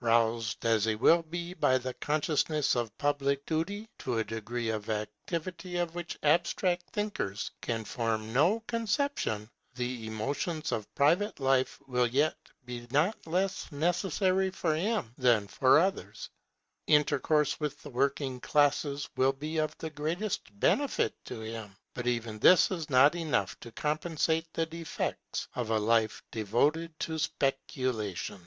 [0.00, 4.88] Roused as he will be by the consciousness of public duty to a degree of
[4.88, 12.06] activity of which abstract thinkers can form no conception, the emotions of private life will
[12.06, 16.30] yet be not less necessary for him than for others.
[16.86, 22.38] Intercourse with the working classes will be of the greatest benefit to him; but even
[22.38, 28.40] this is not enough to compensate the defects of a life devoted to speculation.